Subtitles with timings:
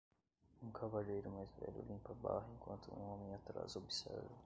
[0.63, 4.31] Um cavalheiro mais velho limpa a barra enquanto um homem atrás observa.